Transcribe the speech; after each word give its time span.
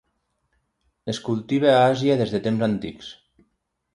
Es 1.13 1.19
cultiva 1.25 1.69
a 1.73 1.83
Àsia 1.91 2.17
des 2.23 2.35
de 2.37 2.43
temps 2.47 2.67
antics. 2.71 3.13